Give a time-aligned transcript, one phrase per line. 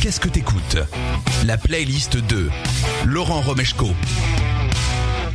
[0.00, 0.78] Qu'est-ce que t'écoutes?
[1.44, 2.48] La playlist de
[3.04, 3.88] Laurent Romeshko.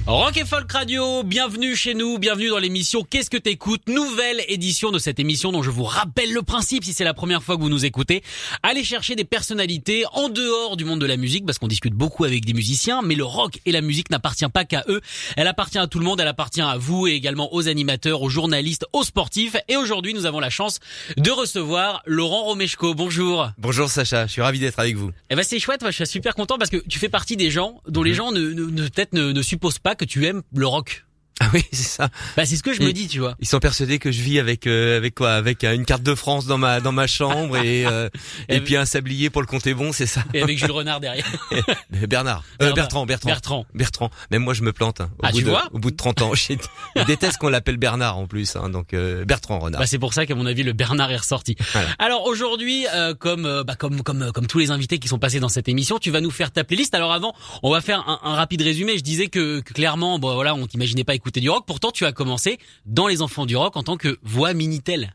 [0.08, 3.88] Rock et Folk Radio, bienvenue chez nous, bienvenue dans l'émission Qu'est-ce que t'écoutes?
[3.90, 7.42] Nouvelle édition de cette émission dont je vous rappelle le principe si c'est la première
[7.42, 8.22] fois que vous nous écoutez.
[8.62, 12.24] Allez chercher des personnalités en dehors du monde de la musique parce qu'on discute beaucoup
[12.24, 15.02] avec des musiciens, mais le rock et la musique n'appartient pas qu'à eux.
[15.38, 18.30] Elle appartient à tout le monde, elle appartient à vous et également aux animateurs, aux
[18.30, 19.56] journalistes, aux sportifs.
[19.70, 20.82] Et aujourd'hui, nous avons la chance
[21.18, 22.94] de recevoir Laurent Romeshko.
[22.94, 23.50] Bonjour.
[23.58, 25.10] Bonjour Sacha, je suis ravi d'être avec vous.
[25.32, 27.50] Eh ben c'est chouette, moi je suis super content parce que tu fais partie des
[27.50, 30.42] gens dont les gens ne, ne- ne- peut-être ne, ne supposent pas que tu aimes
[30.54, 31.06] le rock.
[31.42, 32.10] Ah oui, c'est ça.
[32.38, 33.36] Bah c'est ce que je me dis, tu vois.
[33.42, 36.16] Ils sont persuadés que je vis avec euh, avec quoi Avec euh, une carte de
[36.16, 38.08] France dans ma dans ma chambre et euh,
[38.50, 40.24] Et et puis un sablier pour le compter bon, c'est ça.
[40.34, 41.26] Et avec Jules Renard derrière.
[42.08, 42.74] Bernard, Euh, Bernard.
[42.76, 43.66] Bertrand, Bertrand, Bertrand.
[43.74, 44.10] Bertrand.
[44.32, 45.02] Même moi je me plante.
[45.02, 46.32] hein, au Ah, bout tu de, vois Au bout de 30 ans,
[46.96, 48.56] je déteste qu'on l'appelle Bernard en plus.
[48.56, 49.82] Hein, donc euh, Bertrand Renard.
[49.82, 51.58] Bah c'est pour ça qu'à mon avis le Bernard est ressorti.
[51.74, 51.90] Voilà.
[52.00, 55.50] Alors aujourd'hui, euh, comme bah, comme comme comme tous les invités qui sont passés dans
[55.50, 56.96] cette émission, tu vas nous faire ta playlist.
[56.96, 58.98] Alors avant, on va faire un, un rapide résumé.
[58.98, 61.66] Je disais que, que clairement, bon voilà, on t'imaginait pas écouter du rock.
[61.66, 65.14] Pourtant, tu as commencé dans les enfants du rock en tant que voix minitel.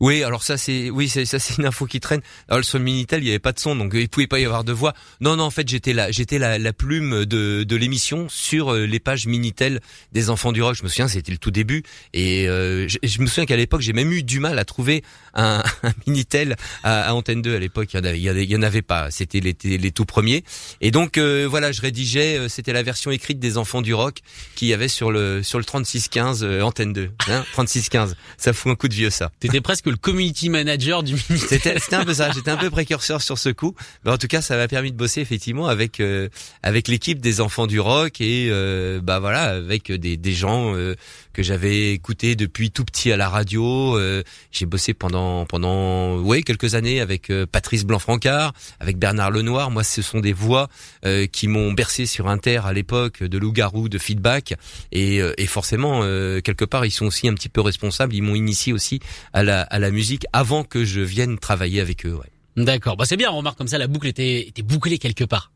[0.00, 2.20] Oui, alors ça c'est oui, ça c'est une info qui traîne.
[2.48, 4.44] Alors sur le minitel, il y avait pas de son, donc il pouvait pas y
[4.44, 4.94] avoir de voix.
[5.20, 9.00] Non, non, en fait j'étais la j'étais la, plume de de l'émission sur euh, les
[9.00, 9.80] pages minitel
[10.12, 10.74] des enfants du rock.
[10.74, 13.92] Je me souviens, c'était le tout début, et euh, je, me souviens qu'à l'époque j'ai
[13.92, 15.02] même eu du mal à trouver
[15.34, 15.62] un,
[16.06, 17.88] minitel à, à Antenne 2 à l'époque.
[17.92, 19.10] Il y en avait, pas.
[19.10, 20.44] C'était les, les tout premiers.
[20.80, 22.38] Et donc euh, voilà, je rédigeais.
[22.38, 24.18] euh, C'était la version écrite des enfants du rock
[24.54, 27.10] qu'il y avait sur le sur le 3615 euh, Antenne 2.
[27.28, 28.16] Hein, 3615.
[28.36, 29.30] Ça fout un coup de vieux ça.
[29.62, 31.16] Presque le community manager du.
[31.18, 32.30] C'était c'était un peu ça.
[32.32, 33.74] J'étais un peu précurseur sur ce coup,
[34.04, 36.28] mais en tout cas, ça m'a permis de bosser effectivement avec euh,
[36.62, 40.94] avec l'équipe des enfants du rock et euh, bah voilà avec des des gens euh,
[41.32, 43.96] que j'avais écoutés depuis tout petit à la radio.
[43.98, 49.70] Euh, J'ai bossé pendant pendant ouais quelques années avec euh, Patrice Blanc-Francard, avec Bernard Lenoir.
[49.70, 50.68] Moi, ce sont des voix
[51.04, 54.54] euh, qui m'ont bercé sur Inter à l'époque de Loup-garou, de Feedback
[54.92, 58.14] et, euh, et forcément euh, quelque part ils sont aussi un petit peu responsables.
[58.14, 59.00] Ils m'ont initié aussi
[59.32, 62.14] à la à la musique avant que je vienne travailler avec eux.
[62.14, 62.96] Ouais, D'accord.
[62.96, 63.30] Bah c'est bien.
[63.30, 65.50] On remarque comme ça la boucle était était bouclée quelque part.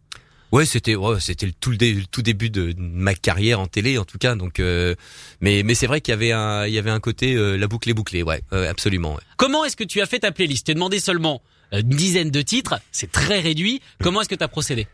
[0.52, 4.04] Ouais c'était ouais, c'était le tout le, tout début de ma carrière en télé en
[4.04, 4.34] tout cas.
[4.34, 4.94] Donc euh,
[5.40, 7.66] mais mais c'est vrai qu'il y avait un il y avait un côté euh, la
[7.66, 8.22] boucle est bouclée.
[8.22, 9.14] Ouais, absolument.
[9.14, 9.22] Ouais.
[9.36, 10.66] Comment est-ce que tu as fait ta playlist?
[10.66, 11.42] T'es demandé seulement
[11.72, 12.80] euh, une dizaine de titres.
[12.92, 13.80] C'est très réduit.
[14.02, 14.86] Comment est-ce que tu as procédé?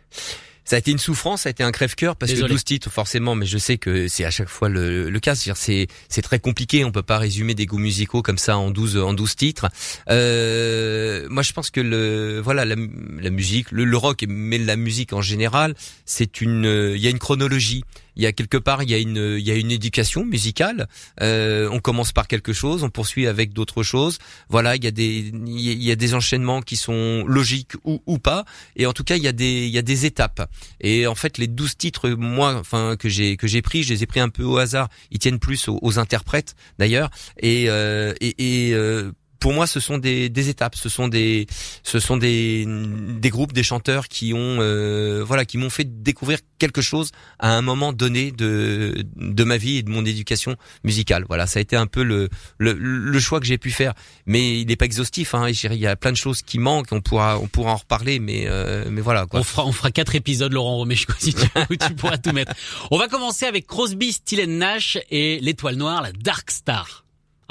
[0.65, 2.49] Ça a été une souffrance, ça a été un crève-cœur parce Désolé.
[2.51, 5.35] que 12 titres forcément, mais je sais que c'est à chaque fois le, le cas.
[5.35, 6.85] C'est c'est très compliqué.
[6.85, 9.69] On peut pas résumer des goûts musicaux comme ça en 12 en 12 titres.
[10.11, 12.77] Euh, moi, je pense que le voilà la,
[13.21, 15.75] la musique, le, le rock, mais la musique en général,
[16.05, 17.85] c'est une euh, il y a une chronologie.
[18.17, 20.89] Il y a quelque part il y a une il y a une éducation musicale.
[21.21, 24.19] Euh, on commence par quelque chose, on poursuit avec d'autres choses.
[24.49, 28.19] Voilà, il y a des il y a- des enchaînements qui sont logiques ou ou
[28.19, 28.45] pas.
[28.77, 30.51] Et en tout cas, il y a des il y a des étapes.
[30.81, 34.03] Et en fait, les 12 titres, moi, enfin que j'ai que j'ai pris, je les
[34.03, 34.89] ai pris un peu au hasard.
[35.11, 37.11] Ils tiennent plus aux, interprètes d'ailleurs.
[37.39, 41.49] Et euh, et, euh, pour moi, ce sont des, des étapes, ce sont des,
[41.83, 46.39] ce sont des, des groupes, des chanteurs qui ont, euh, voilà, qui m'ont fait découvrir
[46.61, 47.11] quelque chose
[47.41, 50.55] à un moment donné de, de ma vie et de mon éducation
[50.85, 51.25] musicale.
[51.27, 53.95] Voilà, ça a été un peu le, le, le choix que j'ai pu faire.
[54.27, 55.35] Mais il n'est pas exhaustif.
[55.35, 56.93] Hein, il y a plein de choses qui manquent.
[56.93, 58.21] On pourra, on pourra en reparler.
[58.21, 59.27] Mais, euh, mais voilà.
[59.27, 59.41] Quoi.
[59.41, 62.53] On fera, on fera quatre épisodes, Laurent Romeshko, si tu où tu pourras tout mettre.
[62.93, 67.02] On va commencer avec Crosby, Still Nash et l'étoile noire, la Dark Star.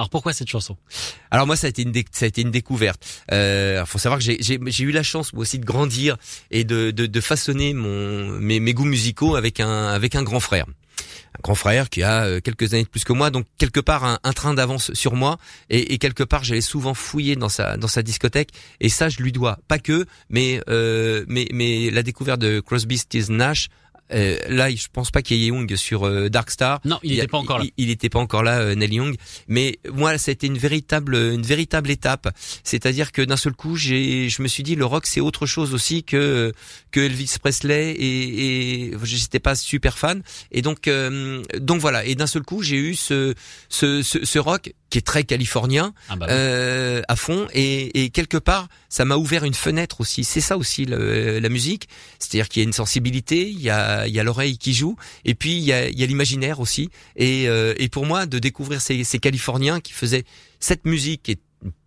[0.01, 0.77] Alors pourquoi cette chanson?
[1.29, 3.05] Alors moi ça a été une ça a été une découverte.
[3.31, 6.17] Euh, faut savoir que j'ai eu la chance moi aussi de grandir
[6.49, 10.39] et de de, de façonner mon mes, mes goûts musicaux avec un avec un grand
[10.39, 10.65] frère.
[11.37, 14.03] Un grand frère qui a euh, quelques années de plus que moi, donc quelque part
[14.03, 15.37] un, un train d'avance sur moi
[15.69, 18.49] et, et quelque part j'allais souvent fouiller dans sa dans sa discothèque
[18.79, 22.97] et ça je lui dois pas que mais euh, mais mais la découverte de Crosby,
[22.97, 23.67] Stills, Nash
[24.13, 26.79] euh, là, je pense pas qu'il y ait Young sur euh, Dark Star.
[26.85, 27.65] Non, il n'était pas encore là.
[27.77, 29.15] Il, il était pas encore là, euh, Neil Young.
[29.47, 32.35] Mais moi, ça a été une véritable, une véritable étape.
[32.63, 35.73] C'est-à-dire que d'un seul coup, j'ai, je me suis dit, le rock, c'est autre chose
[35.73, 36.51] aussi que
[36.91, 40.23] que Elvis Presley et, et j'étais pas super fan.
[40.51, 42.05] Et donc, euh, donc voilà.
[42.05, 43.33] Et d'un seul coup, j'ai eu ce,
[43.69, 47.47] ce, ce, ce rock qui est très californien Ah bah euh, à fond.
[47.55, 50.23] Et, et quelque part ça m'a ouvert une fenêtre aussi.
[50.23, 51.87] C'est ça aussi le- la musique.
[52.19, 54.95] C'est-à-dire qu'il y a une sensibilité il y a il y a l'oreille qui joue.
[55.25, 56.89] Et puis il y a, il y a l'imaginaire aussi.
[57.15, 60.25] Et, euh, et pour moi de découvrir ces, ces californiens qui faisaient
[60.59, 61.39] cette musique qui est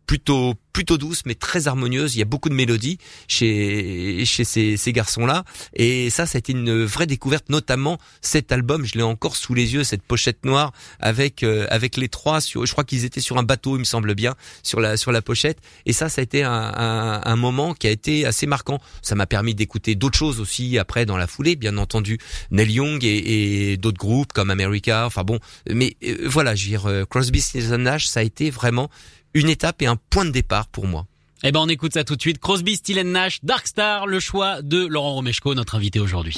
[0.07, 2.17] plutôt plutôt douce mais très harmonieuse.
[2.17, 2.99] Il y a beaucoup de mélodies
[3.29, 8.85] chez chez ces, ces garçons là et ça été une vraie découverte notamment cet album.
[8.85, 12.67] Je l'ai encore sous les yeux cette pochette noire avec euh, avec les trois sur
[12.67, 15.23] je crois qu'ils étaient sur un bateau il me semble bien sur la sur la
[15.23, 15.59] pochette.
[15.87, 18.81] Et ça ça a été un, un, un moment qui a été assez marquant.
[19.03, 22.19] Ça m'a permis d'écouter d'autres choses aussi après dans la foulée bien entendu.
[22.51, 25.07] Neil Young et, et d'autres groupes comme America.
[25.07, 25.39] Enfin bon
[25.71, 28.91] mais euh, voilà je veux dire euh, Crosby Stills Nash ça a été vraiment
[29.35, 31.07] une étape et un point de départ pour moi
[31.43, 32.39] Eh ben on écoute ça tout de suite.
[32.39, 36.37] Crosby, Still Nash, Dark Star, le choix de Laurent Romeshko, notre invité aujourd'hui.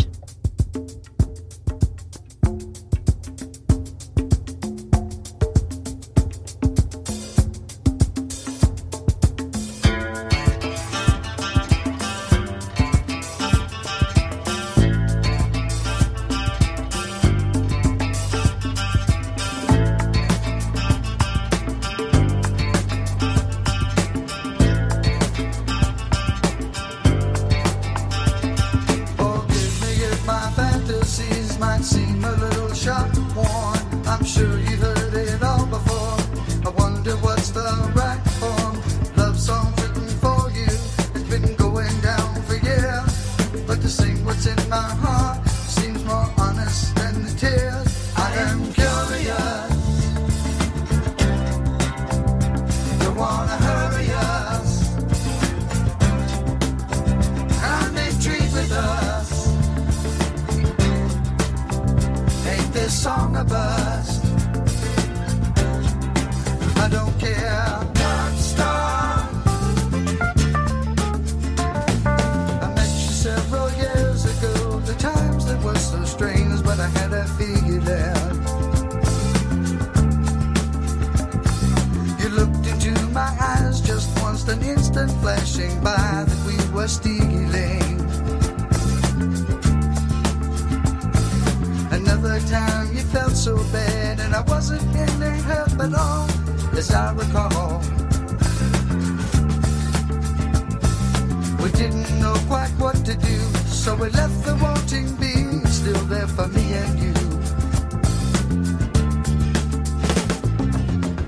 [101.91, 106.49] Didn't know quite what to do, so we left the wanting being still there for
[106.49, 107.15] me and you.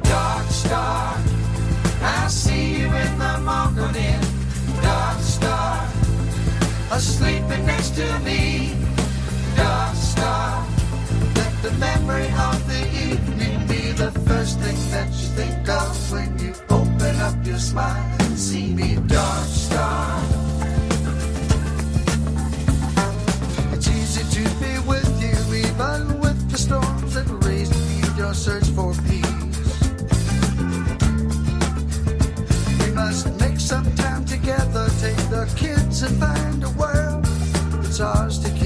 [0.03, 1.17] Dark star,
[2.03, 4.21] I see you in the morning.
[4.83, 5.87] Dark star,
[6.91, 8.75] asleeping next to me.
[9.55, 10.67] Dark star,
[11.37, 16.37] let the memory of the evening be the first thing that you think of when
[16.41, 18.95] you open up your smile see me.
[19.09, 20.23] Dark star.
[23.73, 25.37] It's easy to be with you,
[25.67, 29.81] even with the storms that raise feed your search for peace.
[32.81, 37.25] We must make some time together, take the kids and find a world
[37.83, 38.58] that's ours to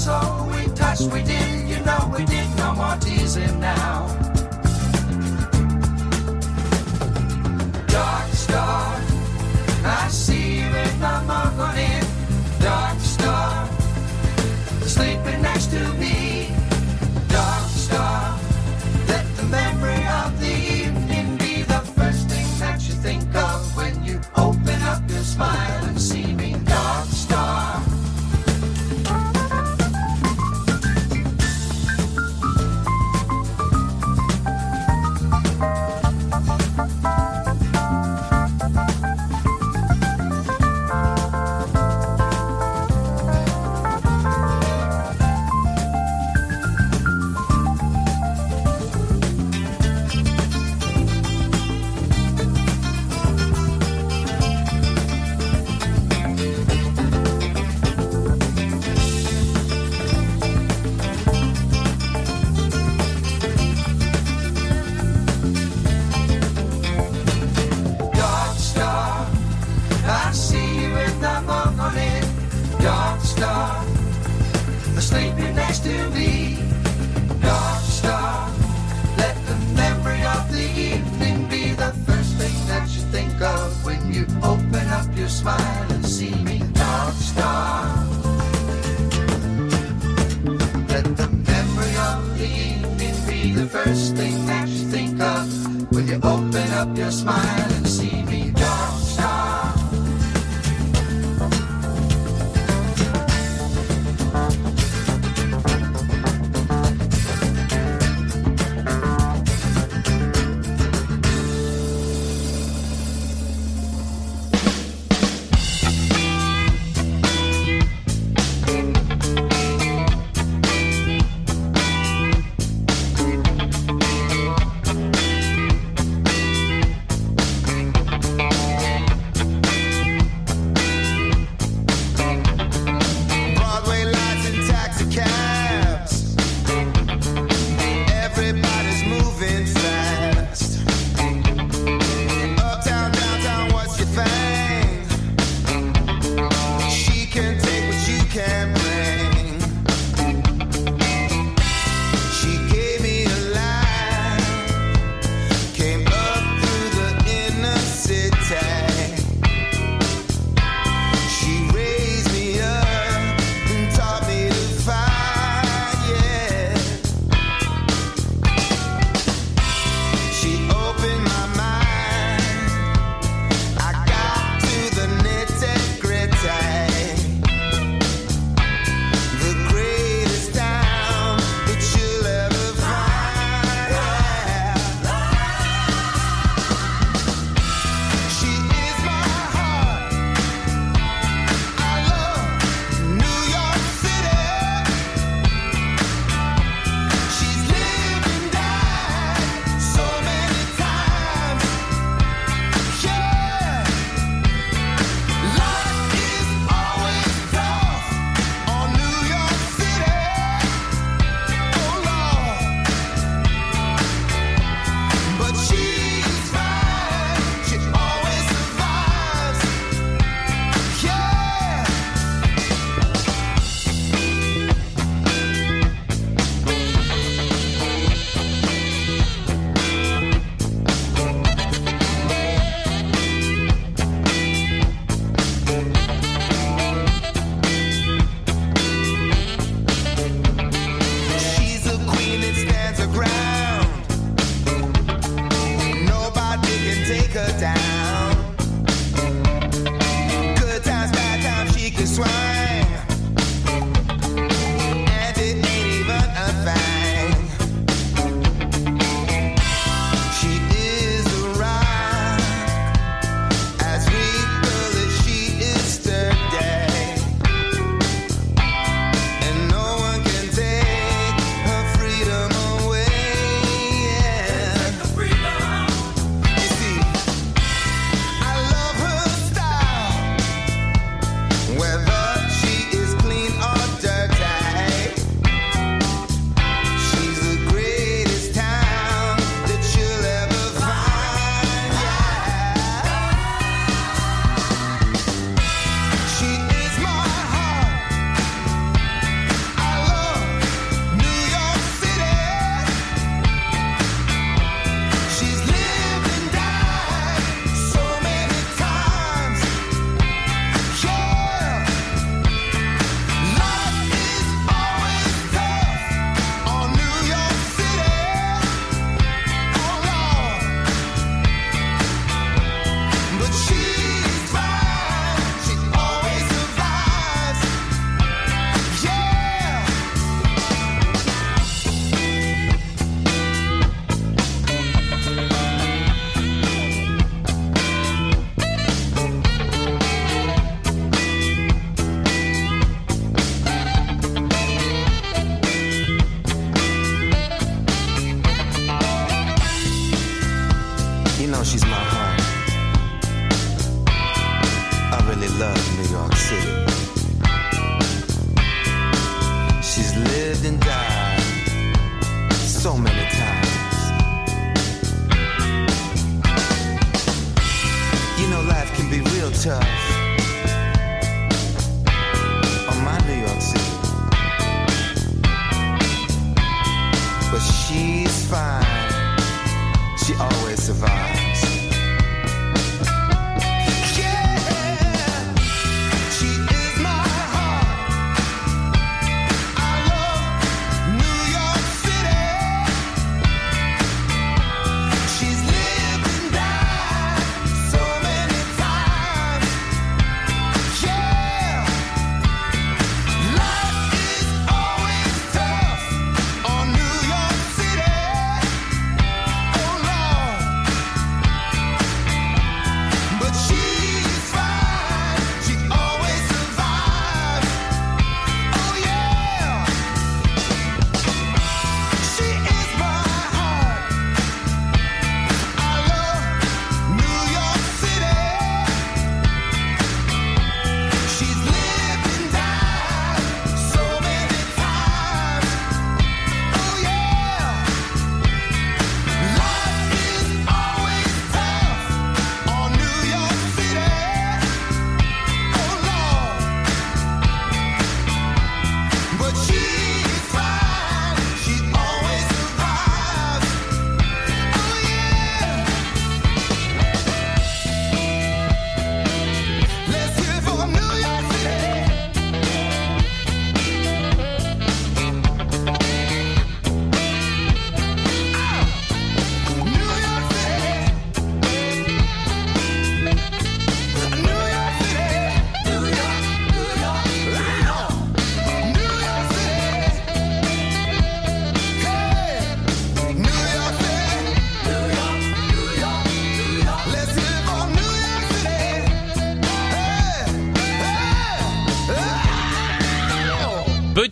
[0.00, 0.46] soul.
[0.46, 2.48] We touched, we did, you know we did.
[2.56, 4.19] No more teasing now.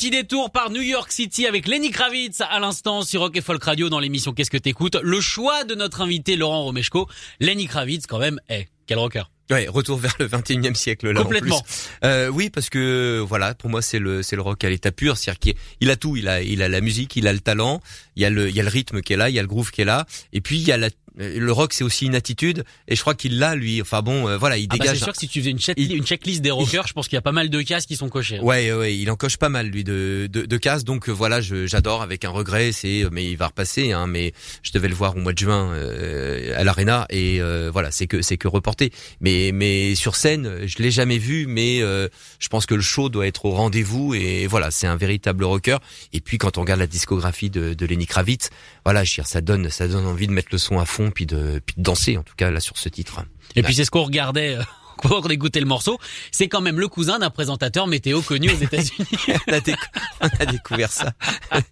[0.09, 3.63] Petit détour par New York City avec Lenny Kravitz à l'instant sur Rock et Folk
[3.63, 4.97] Radio dans l'émission Qu'est-ce que t'écoutes?
[5.03, 7.07] Le choix de notre invité Laurent Romeshko,
[7.41, 9.25] Lenny Kravitz quand même est quel rocker.
[9.51, 11.21] Ouais, retour vers le 21e siècle là.
[11.21, 11.61] en Complètement.
[11.61, 11.89] plus.
[12.05, 15.19] Euh, oui, parce que voilà, pour moi c'est le c'est le rock à l'état pur,
[15.19, 17.83] c'est-à-dire qu'il il a tout, il a il a la musique, il a le talent,
[18.17, 19.43] il y a le il y a le rythme qui est là, il y a
[19.43, 22.07] le groove qui est là, et puis il y a la le rock c'est aussi
[22.07, 23.81] une attitude et je crois qu'il l'a lui.
[23.83, 24.99] Enfin bon, euh, voilà, il Ah bah, dégage.
[24.99, 27.09] c'est sûr que si tu faisais une, check- Il- une checklist des rockers, je pense
[27.09, 28.39] qu'il y a pas mal de cases qui sont cochées.
[28.41, 30.85] Ouais, ouais, il en coche pas mal lui de de, de cases.
[30.85, 32.73] Donc euh, voilà, j'adore avec un regret.
[32.73, 33.93] C'est mais il va repasser.
[33.93, 37.71] Hein, mais je devais le voir au mois de juin euh, à l'arena et euh,
[37.73, 38.93] voilà, c'est que c'est que reporté.
[39.21, 41.47] Mais mais sur scène, je l'ai jamais vu.
[41.47, 44.97] Mais euh, je pense que le show doit être au rendez-vous et voilà, c'est un
[44.97, 45.79] véritable rocker.
[46.13, 48.51] Et puis quand on regarde la discographie de, de Lenny Kravitz,
[48.85, 51.08] voilà, je veux dire, ça donne ça donne envie de mettre le son à fond
[51.11, 53.25] puis de puis de danser en tout cas là sur ce titre.
[53.57, 54.57] Et puis c'est ce qu'on regardait
[55.05, 55.99] on écoutait le morceau.
[56.33, 59.07] C'est quand même le cousin d'un présentateur météo connu aux États-Unis.
[59.49, 59.77] on, a décou-
[60.21, 61.13] on a découvert ça.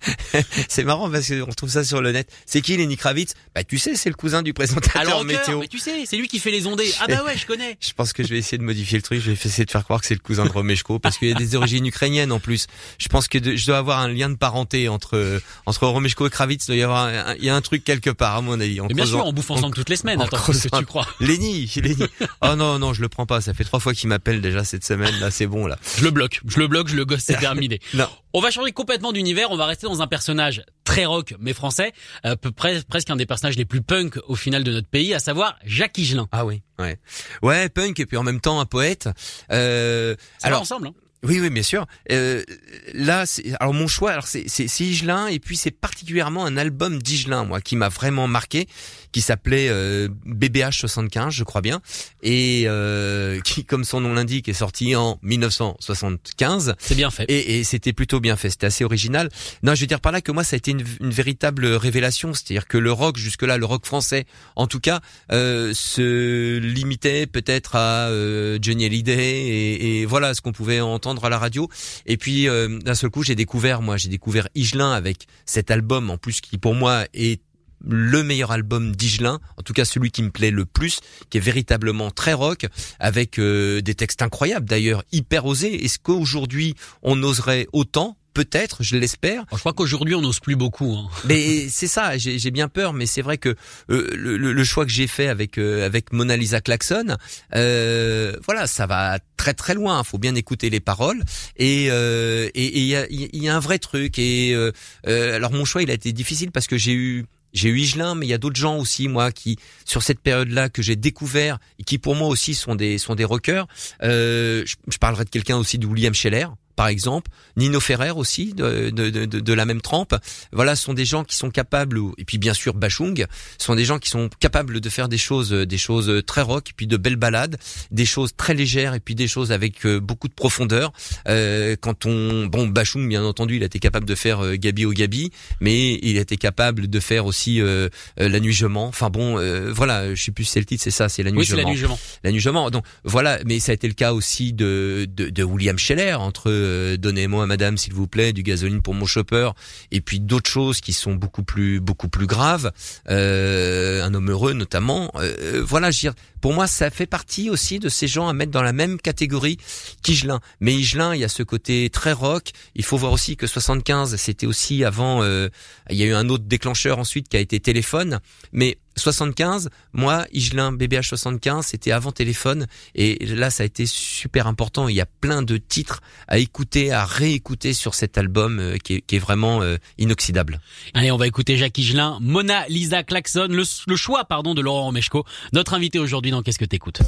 [0.69, 2.29] c'est marrant parce qu'on trouve ça sur le net.
[2.47, 3.35] C'est qui Lenny Kravitz?
[3.55, 5.61] Bah tu sais, c'est le cousin du présentateur Alors météo.
[5.61, 6.93] mais tu sais, c'est lui qui fait les ondées.
[7.01, 7.77] Ah bah ouais, je connais.
[7.81, 9.21] Je pense que je vais essayer de modifier le truc.
[9.21, 11.33] Je vais essayer de faire croire que c'est le cousin de Romeshko parce qu'il y
[11.33, 12.67] a des origines ukrainiennes en plus.
[12.99, 16.31] Je pense que de- je dois avoir un lien de parenté entre entre Romeshko et
[16.31, 16.65] Kravitz.
[16.65, 18.81] Il doit y avoir un, il y a un truc quelque part à mon avis.
[18.81, 20.21] En Mais bien creusant- sûr, on bouffe ensemble toutes les semaines.
[20.21, 21.07] en Attends, qu'est-ce que tu crois?
[21.21, 22.07] Lenny, Lenny.
[22.43, 23.41] Oh non non, je le pas.
[23.41, 25.19] Ça fait trois fois qu'il m'appelle déjà cette semaine.
[25.21, 25.79] Là, c'est bon là.
[25.97, 27.81] Je le bloque, je le bloque, je le gosse, c'est terminé.
[27.95, 28.09] Non.
[28.35, 31.93] On va changer complètement d'univers, on va rester dans un personnage très rock mais français,
[32.23, 35.15] à peu près presque un des personnages les plus punk au final de notre pays,
[35.15, 36.29] à savoir Jacques Higelin.
[36.33, 36.99] Ah oui, ouais,
[37.43, 39.09] ouais, punk et puis en même temps un poète.
[39.53, 40.89] Euh, Ça va alors ensemble.
[40.89, 41.87] Hein oui, oui, bien sûr.
[42.13, 42.45] Euh,
[42.93, 43.25] là,
[43.59, 47.75] alors mon choix, alors c'est Higelin et puis c'est particulièrement un album d'Higelin, moi, qui
[47.75, 48.69] m'a vraiment marqué,
[49.17, 51.81] qui s'appelait euh, BBH 75, je crois bien,
[52.23, 56.75] et euh, qui, comme son nom l'indique, est sorti en 1975.
[56.79, 57.25] c'est bien fait.
[57.31, 59.31] Et, et c'était plutôt bien fait, c'était assez original.
[59.63, 62.35] Non, je veux dire par là que moi, ça a été une, une véritable révélation,
[62.35, 65.01] c'est-à-dire que le rock, jusque-là, le rock français, en tout cas,
[65.33, 71.25] euh, se limitait peut-être à euh, Johnny Hallyday et, et voilà ce qu'on pouvait entendre
[71.25, 71.71] à la radio.
[72.05, 76.11] Et puis, euh, d'un seul coup, j'ai découvert, moi, j'ai découvert Higelin avec cet album,
[76.11, 77.41] en plus, qui pour moi est
[77.85, 81.41] le meilleur album d'Higelin, en tout cas celui qui me plaît le plus, qui est
[81.41, 82.67] véritablement très rock,
[82.99, 85.85] avec euh, des textes incroyables d'ailleurs, hyper osés.
[85.85, 88.17] Est-ce qu'aujourd'hui on oserait autant?
[88.35, 89.47] Peut-être, je l'espère.
[89.51, 90.93] Je crois qu'aujourd'hui on n'ose plus beaucoup.
[90.95, 91.09] hein.
[91.25, 93.55] Mais c'est ça, j'ai bien peur, mais c'est vrai que
[93.89, 97.17] euh, le, le- choix que j'ai fait avec euh, avec Mona Lisa Klaxon,
[97.55, 100.05] euh, voilà, ça va très très loin.
[100.05, 101.23] Faut bien écouter les paroles
[101.57, 104.19] et euh, et et il y a, il y a un vrai truc.
[104.19, 104.71] Et euh,
[105.07, 107.25] euh, alors mon choix, il a été difficile parce que j'ai eu
[107.57, 110.69] j'ai eu Higelin, mais il y a d'autres gens aussi, moi, qui sur cette période-là
[110.69, 113.67] que j'ai découvert et qui pour moi aussi sont des sont des rockers.
[114.03, 118.53] Euh, je, je parlerai de quelqu'un aussi de William Scheller, par exemple, Nino Ferrer aussi,
[118.55, 120.15] de, de, de, de la même trempe.
[120.53, 123.27] Voilà, ce sont des gens qui sont capables, et puis bien sûr Bachung,
[123.59, 126.71] ce sont des gens qui sont capables de faire des choses, des choses très rock,
[126.71, 127.57] et puis de belles balades,
[127.91, 130.93] des choses très légères, et puis des choses avec euh, beaucoup de profondeur.
[131.29, 134.85] Euh, quand on, bon, Bachung, bien entendu, il a été capable de faire euh, Gabi
[134.85, 137.89] au Gabi, mais il a été capable de faire aussi euh,
[138.21, 138.87] euh, La Nuit Je mens.
[138.89, 141.31] Enfin bon, euh, voilà, je sais plus si c'est le titre, c'est ça, c'est La
[141.31, 141.99] Nuit Oui, je mens.
[142.23, 142.71] la nuit je mens.
[142.71, 146.51] Donc voilà, mais ça a été le cas aussi de de, de William Scheller entre
[146.67, 149.51] euh, Donnez-moi Madame s'il vous plaît du gasoline pour mon chopper
[149.91, 152.73] et puis d'autres choses qui sont beaucoup plus beaucoup plus graves.
[153.09, 155.11] Euh, un homme heureux notamment.
[155.17, 156.09] Euh, voilà, je
[156.41, 159.59] pour moi ça fait partie aussi de ces gens à mettre dans la même catégorie
[160.03, 160.41] qu'Higelin.
[160.61, 162.51] Mais Higelin, il y a ce côté très rock.
[162.75, 165.25] Il faut voir aussi que 75, c'était aussi avant.
[165.25, 168.21] il y a eu un autre déclencheur ensuite qui a été téléphone,
[168.53, 172.67] mais 75, moi, Higelin, BBH 75, c'était avant téléphone.
[172.95, 174.89] Et là, ça a été super important.
[174.89, 178.95] Il y a plein de titres à écouter, à réécouter sur cet album euh, qui,
[178.95, 180.61] est, vraiment euh, inoxydable.
[180.95, 184.85] Allez, on va écouter Jacques Higelin, Mona Lisa Klaxon, le, le choix pardon de Laurent
[184.85, 187.01] Romeshko, notre invité aujourd'hui dans Qu'est-ce que t'écoutes?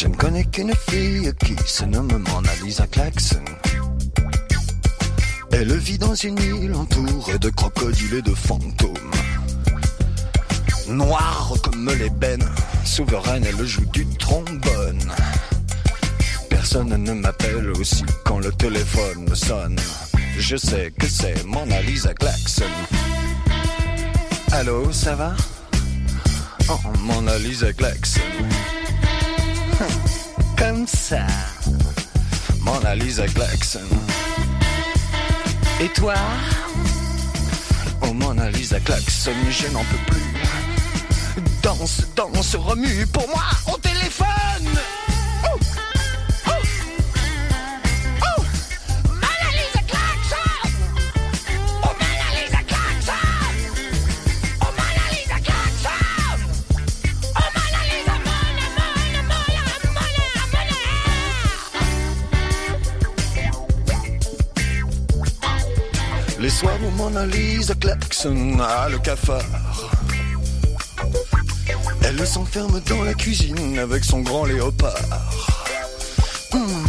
[0.00, 3.44] Je ne connais qu'une fille qui se nomme Mona Lisa Klaxon.
[5.52, 9.10] Elle vit dans une île entourée de crocodiles et de fantômes.
[10.88, 12.42] Noire comme l'ébène,
[12.82, 15.12] souveraine, elle joue du trombone.
[16.48, 19.78] Personne ne m'appelle aussi quand le téléphone sonne.
[20.38, 22.64] Je sais que c'est Mona Lisa Klaxon.
[24.52, 25.36] Allô, ça va?
[26.70, 28.22] Oh, Mona Lisa Klaxon.
[30.58, 31.26] Comme ça.
[32.60, 33.80] Mona Lisa Klaxon.
[35.80, 36.14] Et toi?
[38.02, 41.42] Oh Mona Lisa Klaxon, je n'en peux plus.
[41.62, 44.28] Danse, danse, remue pour moi au téléphone.
[66.60, 69.40] Soirs où Mona Lisa klaxonne à le cafard.
[72.02, 74.92] Elle s'enferme dans la cuisine avec son grand léopard.
[76.52, 76.86] Hum,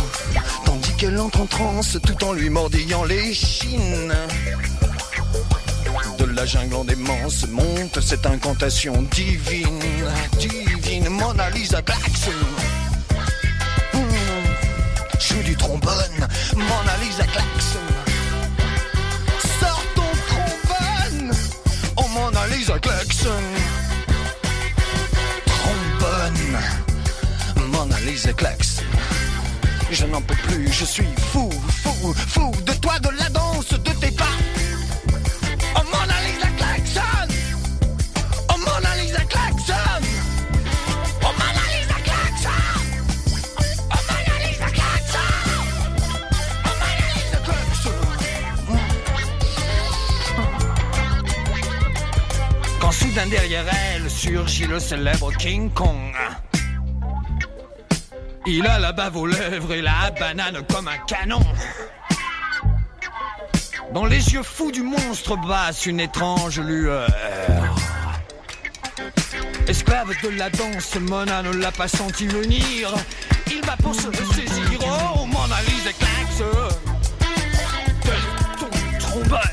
[0.66, 4.14] Tandis qu'elle entre en transe tout en lui mordillant les chines.
[6.18, 9.80] De la jungle en démence monte cette incantation divine,
[10.38, 12.32] divine, Mona Lisa klaxon.
[15.18, 18.01] Joue du trombone, Mona Lisa klaxon.
[23.22, 23.44] Klaxon.
[25.46, 26.58] Trombone,
[27.68, 27.98] Mona
[28.36, 28.84] klaxon.
[29.92, 31.52] Je n'en peux plus, je suis fou,
[31.84, 34.36] fou, fou de toi, de la danse, de tes pas.
[35.76, 36.16] Oh Mona
[53.12, 56.14] soudain derrière elle surgit le célèbre King Kong.
[58.46, 61.42] Il a la bave aux lèvres et la banane comme un canon.
[63.94, 67.10] Dans les yeux fous du monstre basse une étrange lueur.
[69.68, 72.94] Esclave de la danse, Mona ne l'a pas senti venir.
[73.48, 74.80] Il va pour se ressaisir.
[74.84, 76.46] Oh, Mona Lisa klaxon.
[78.06, 79.51] De ton.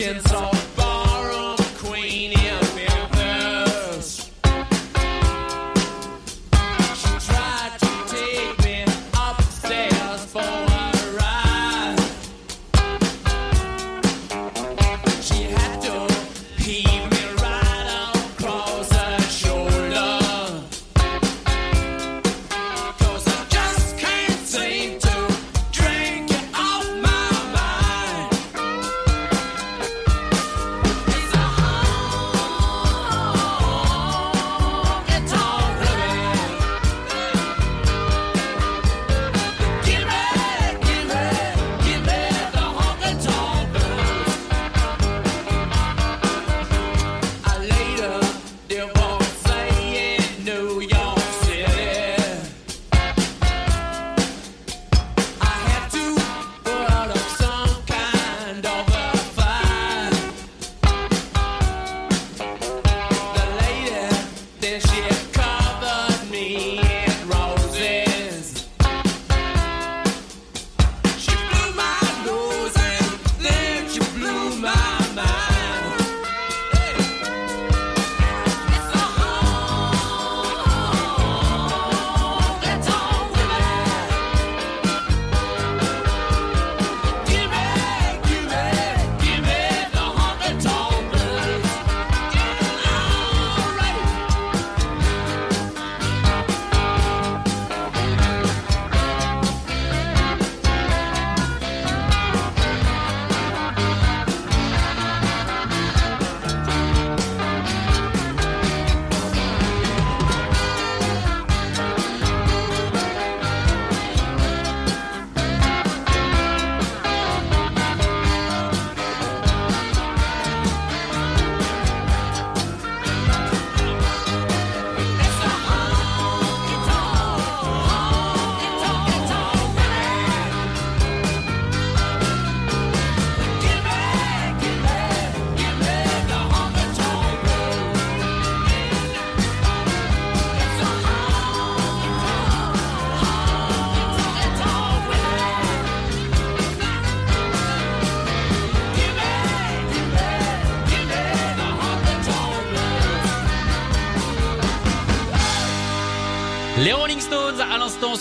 [0.00, 0.37] A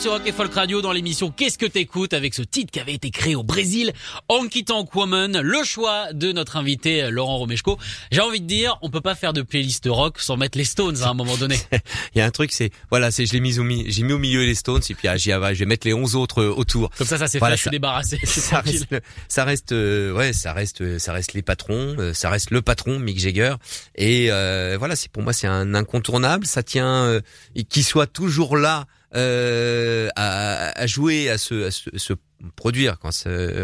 [0.07, 2.93] sur Rock et Folk Radio dans l'émission Qu'est-ce que t'écoutes avec ce titre qui avait
[2.93, 3.91] été créé au Brésil,
[4.29, 7.77] Honky Tonk Woman, le choix de notre invité euh, Laurent Romeshko.
[8.11, 11.01] J'ai envie de dire, on peut pas faire de playlist rock sans mettre les Stones
[11.03, 11.57] à un moment donné.
[12.15, 14.13] Il y a un truc, c'est voilà, c'est je l'ai mis au mi- j'ai mis
[14.13, 16.53] au milieu les Stones et puis ah, j'y je vais mettre les 11 autres euh,
[16.55, 16.89] autour.
[16.97, 18.19] Comme ça, ça c'est Voilà, fait, je suis ça- débarrassé.
[18.23, 18.85] C'est ça reste,
[19.27, 22.97] ça reste, euh, ouais, ça reste, ça reste les patrons, euh, ça reste le patron
[22.99, 23.55] Mick Jagger.
[23.95, 26.45] Et euh, voilà, c'est pour moi c'est un incontournable.
[26.45, 27.21] Ça tient, euh,
[27.69, 32.13] qu'il soit toujours là euh, à, à jouer, à se, à se, se
[32.55, 33.11] produire quand,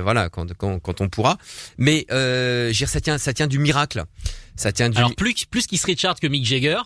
[0.01, 1.37] voilà, quand, quand, quand on pourra.
[1.77, 4.03] Mais euh, dire, ça tient, ça tient du miracle.
[4.55, 4.97] Ça tient du.
[4.97, 6.77] Alors plus plus Keith Richards que Mick Jagger.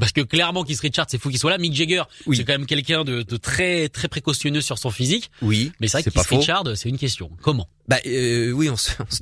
[0.00, 1.58] Parce que clairement, Keith Richards, c'est fou qu'il soit là.
[1.58, 2.36] Mick Jagger, Oui.
[2.36, 5.30] c'est quand même quelqu'un de, de très très précautionneux sur son physique.
[5.40, 6.26] oui, Mais c'est vrai que Keith.
[6.40, 7.30] Richards, c'est une question.
[7.42, 7.68] Comment?
[7.86, 9.20] Bah euh, oui, on se, on se,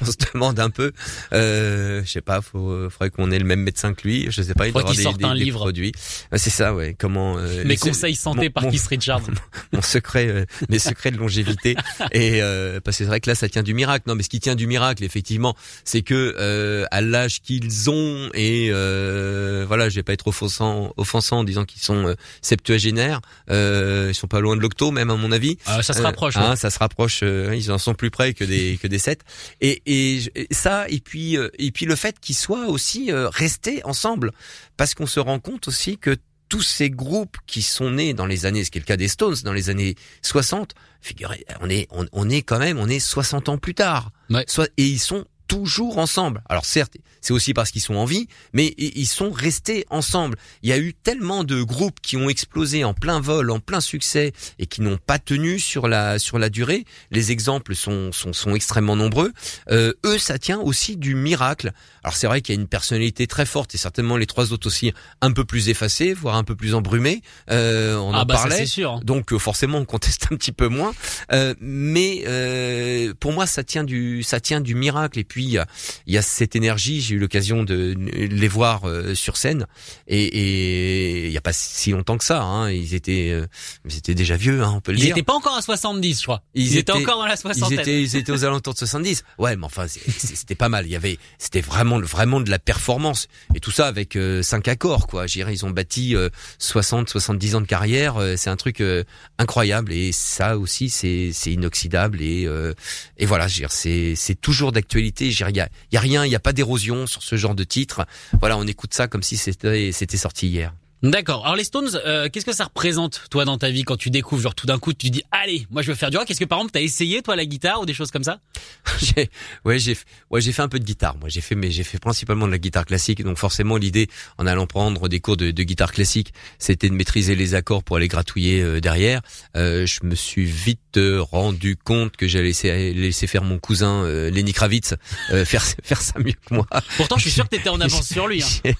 [0.00, 0.92] on se demande un peu.
[1.32, 4.26] Euh, je sais pas, faut, faudrait qu'on ait le même médecin que lui.
[4.30, 5.58] Je sais pas, il doit avoir qu'il des, sorte des- un des livre.
[5.60, 5.92] produits.
[6.32, 6.94] Euh, C'est ça, ouais.
[6.98, 9.22] Comment euh, Mes conseils santé mon- par mon- Keith Richards.
[9.72, 11.76] mon secret, euh, mes secrets de longévité.
[12.12, 14.04] Et euh, parce que c'est vrai que là, ça tient du miracle.
[14.08, 18.30] Non, mais ce qui tient du miracle, effectivement, c'est que euh, à l'âge qu'ils ont
[18.34, 23.20] et euh, voilà, je vais pas être offensant, offensant en disant qu'ils sont euh, septuagénaires.
[23.50, 25.58] Euh, ils sont pas loin de l'octo, même à mon avis.
[25.68, 26.36] Euh, ça se rapproche.
[26.36, 26.56] hein, ouais.
[26.56, 27.20] ça se rapproche.
[27.22, 29.22] euh, ils en sont plus près que des que des sept.
[29.60, 33.84] Et, et ça, et puis euh, et puis le fait qu'ils soient aussi euh, restés
[33.84, 34.32] ensemble,
[34.76, 36.16] parce qu'on se rend compte aussi que
[36.48, 39.08] tous ces groupes qui sont nés dans les années, ce qui est le cas des
[39.08, 43.00] Stones, dans les années 60, figurez, on est on, on est quand même on est
[43.00, 44.10] 60 ans plus tard.
[44.30, 44.44] Ouais.
[44.46, 46.42] Soit et ils sont toujours ensemble.
[46.48, 50.36] Alors certes, c'est aussi parce qu'ils sont en vie, mais ils sont restés ensemble.
[50.62, 53.80] Il y a eu tellement de groupes qui ont explosé en plein vol, en plein
[53.80, 56.84] succès, et qui n'ont pas tenu sur la sur la durée.
[57.12, 59.32] Les exemples sont sont, sont extrêmement nombreux.
[59.70, 61.72] Euh, eux, ça tient aussi du miracle.
[62.04, 64.66] Alors c'est vrai qu'il y a une personnalité très forte, et certainement les trois autres
[64.66, 67.22] aussi un peu plus effacés, voire un peu plus embrumés.
[67.50, 68.58] Euh, on ah en bah ça parlait.
[68.58, 69.00] c'est sûr.
[69.00, 70.92] Donc euh, forcément on conteste un petit peu moins,
[71.32, 75.50] Euh, mais euh, pour moi ça tient du ça tient du miracle et puis il
[75.50, 75.66] y a,
[76.06, 77.00] y a cette énergie.
[77.00, 79.66] J'ai eu l'occasion de les voir euh, sur scène
[80.06, 82.42] et, et il y a pas si longtemps que ça.
[82.42, 83.46] Hein, ils étaient euh,
[83.88, 85.10] ils étaient déjà vieux, hein, on peut le Ils dire.
[85.12, 86.42] étaient pas encore à 70, je crois.
[86.54, 87.80] Ils, Ils étaient, étaient- encore dans la Ils soixantaine.
[87.80, 89.24] étaient, ils étaient aux alentours de 70.
[89.38, 90.86] Ouais, mais enfin, c'était pas mal.
[90.86, 93.28] Il y avait, c'était vraiment, vraiment de la performance.
[93.54, 95.26] Et tout ça avec euh, cinq accords, quoi.
[95.26, 96.28] Je dirais, ils ont bâti euh,
[96.58, 98.16] 60, 70 ans de carrière.
[98.16, 99.04] euh, c'est un truc euh,
[99.38, 99.92] incroyable.
[99.92, 102.20] Et ça aussi, c'est, c'est inoxydable.
[102.22, 102.74] Et, euh,
[103.18, 105.28] et voilà, je c'est, c'est toujours d'actualité.
[105.28, 107.64] Il y a, y a rien, il y a pas d'érosion sur ce genre de
[107.64, 108.06] titre.
[108.40, 110.72] Voilà, on écoute ça comme si c'était, c'était sorti hier.
[111.04, 111.44] D'accord.
[111.44, 114.40] Alors les Stones, euh, qu'est-ce que ça représente toi dans ta vie quand tu découvres
[114.40, 116.30] genre tout d'un coup tu dis allez, moi je veux faire du rock.
[116.30, 118.40] Est-ce que par exemple t'as essayé toi la guitare ou des choses comme ça?
[119.00, 119.28] J'ai,
[119.64, 119.96] ouais, j'ai,
[120.30, 121.16] ouais, j'ai fait un peu de guitare.
[121.18, 123.22] Moi, j'ai fait, mais j'ai fait principalement de la guitare classique.
[123.22, 127.34] Donc, forcément, l'idée, en allant prendre des cours de, de guitare classique, c'était de maîtriser
[127.34, 129.20] les accords pour aller gratouiller euh, derrière.
[129.56, 134.04] Euh, je me suis vite euh, rendu compte que j'allais laisser, laisser faire mon cousin
[134.04, 134.94] euh, Lenny Kravitz
[135.30, 136.66] euh, faire faire ça mieux que moi.
[136.96, 138.42] Pourtant je suis sûr que t'étais en avance sur lui.
[138.42, 138.72] Hein.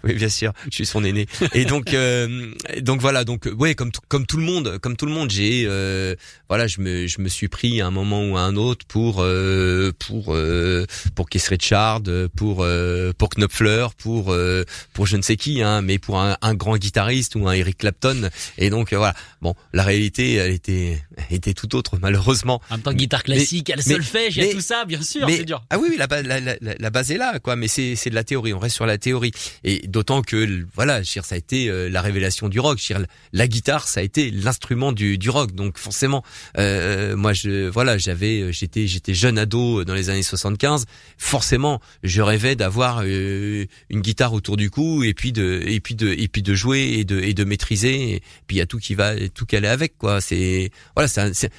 [0.04, 1.26] oui, bien sûr, je suis son aîné.
[1.54, 5.06] Et donc, euh, donc voilà, donc ouais, comme tout- comme tout le monde, comme tout
[5.06, 6.14] le monde, j'ai euh,
[6.48, 9.18] voilà, je me je me suis pris à un moment ou à un autre pour
[9.20, 12.02] euh, pour euh, pour Keith Richard,
[12.36, 16.36] pour euh, pour Knopfler, pour euh, pour je ne sais qui, hein, mais pour un,
[16.42, 18.30] un grand guitariste ou un Eric Clapton.
[18.58, 22.60] Et donc euh, voilà, bon, la réalité, elle était elle était tout autre malheureusement.
[22.70, 25.26] En même temps guitare classique, elle mais- solfège, il y a tout ça, bien sûr,
[25.26, 25.62] mais- c'est dur.
[25.70, 27.56] Ah oui, la, la, la- la base est là, quoi.
[27.56, 28.52] Mais c'est c'est de la théorie.
[28.52, 29.32] On reste sur la théorie.
[29.64, 32.78] Et d'autant que voilà, dire, ça a été euh, la révélation du rock.
[32.78, 35.52] Dire, la guitare, ça a été l'instrument du, du rock.
[35.52, 36.22] Donc forcément,
[36.58, 40.86] euh, moi, je voilà, j'avais, j'étais j'étais jeune ado dans les années 75.
[41.18, 45.94] Forcément, je rêvais d'avoir euh, une guitare autour du cou et puis de et puis
[45.94, 48.14] de et puis de jouer et de et de maîtriser.
[48.14, 50.20] Et puis il y a tout qui va, tout qui allait avec, quoi.
[50.20, 51.08] C'est voilà,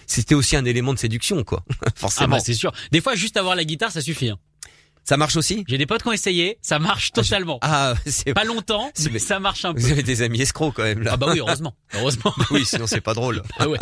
[0.07, 1.63] c'était aussi un élément de séduction, quoi.
[1.85, 2.35] Ah forcément.
[2.37, 2.71] bah c'est sûr.
[2.91, 4.29] Des fois juste avoir la guitare ça suffit.
[4.29, 4.37] hein.
[5.03, 5.63] Ça marche aussi?
[5.67, 7.59] J'ai des potes qui ont essayé, ça marche totalement.
[7.61, 9.81] Ah, c'est Pas longtemps, mais ça marche un peu.
[9.81, 11.11] Vous avez des amis escrocs quand même là.
[11.13, 11.75] Ah bah oui, heureusement.
[11.93, 12.33] Heureusement.
[12.51, 13.41] oui, sinon c'est pas drôle.
[13.59, 13.77] Ah ouais.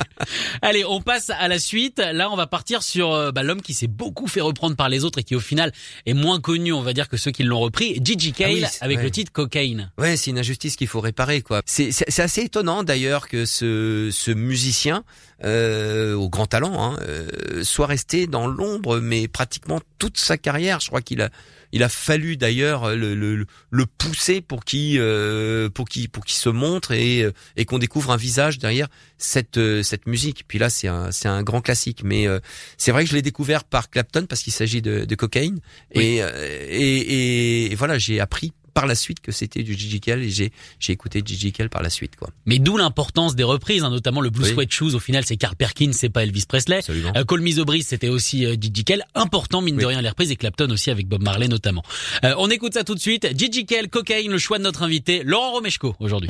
[0.62, 2.00] Allez, on passe à la suite.
[2.00, 5.06] Là, on va partir sur euh, bah, l'homme qui s'est beaucoup fait reprendre par les
[5.06, 5.72] autres et qui au final
[6.06, 8.78] est moins connu, on va dire, que ceux qui l'ont repris, Gigi Cale, Ah oui,
[8.82, 9.04] avec ouais.
[9.04, 9.92] le titre Cocaine.
[9.98, 11.62] Ouais, c'est une injustice qu'il faut réparer quoi.
[11.66, 15.04] C'est assez étonnant d'ailleurs que ce ce musicien
[15.44, 20.80] euh, au grand talent hein, euh, soit resté dans l'ombre mais pratiquement toute sa carrière.
[20.80, 21.30] Je crois qu'il a
[21.72, 26.36] il a fallu d'ailleurs le, le, le pousser pour qu'il euh, pour qu'il pour qu'il
[26.36, 28.88] se montre et euh, et qu'on découvre un visage derrière
[29.20, 30.46] cette euh, cette musique.
[30.48, 32.40] Puis là c'est un c'est un grand classique mais euh,
[32.78, 35.60] c'est vrai que je l'ai découvert par Clapton parce qu'il s'agit de, de cocaïne
[35.96, 36.04] Oui.
[36.16, 40.00] et, euh, et et et voilà j'ai appris par la suite que c'était du Gigi
[40.00, 42.30] Kell et j'ai j'ai écouté Gigi Kell par la suite quoi.
[42.46, 44.54] Mais d'où l'importance des reprises, hein, notamment le Blue Oui.
[44.54, 44.96] Sweat Shoes.
[44.96, 46.80] Au final, c'est Carl Perkins, c'est pas Elvis Presley.
[46.90, 49.04] Euh, Call Me the Breeze, c'était aussi euh, Gigi Kell.
[49.16, 50.32] Important, mine de rien, les reprises.
[50.32, 51.84] Et Clapton aussi avec Bob Marley notamment.
[52.24, 53.28] Euh, on écoute ça tout de suite.
[53.38, 56.30] Gigi Kell, Cocaine, le choix de notre invité, Laurent Romeshko, aujourd'hui.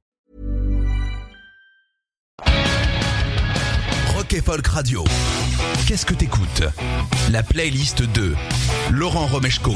[4.31, 5.03] Rock Folk Radio.
[5.87, 6.63] Qu'est-ce que t'écoutes?
[7.31, 8.33] La playlist de
[8.89, 9.73] Laurent Romeshko.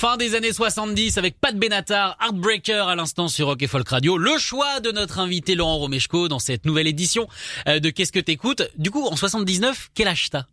[0.00, 4.16] Fin des années 70 avec Pat Benatar, Heartbreaker à l'instant sur Rock et Folk Radio.
[4.16, 7.28] Le choix de notre invité Laurent Romeshko dans cette nouvelle édition
[7.68, 8.62] euh, de Qu'est-ce que t'écoutes?
[8.78, 10.44] Du coup, en 79, quel âge t'as?